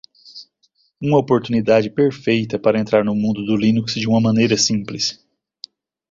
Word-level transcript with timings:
Uma 0.99 1.19
oportunidade 1.19 1.91
perfeita 1.91 2.57
para 2.57 2.79
entrar 2.79 3.05
no 3.05 3.13
mundo 3.13 3.45
do 3.45 3.55
Linux 3.55 3.93
de 3.93 4.07
uma 4.07 4.19
maneira 4.19 4.57
simples. 4.57 5.21